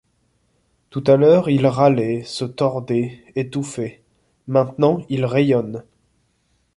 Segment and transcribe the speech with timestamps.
[0.89, 4.01] Tout à l’heure il râlait, se tordait, étouffait;
[4.47, 5.83] Maintenant il rayonne.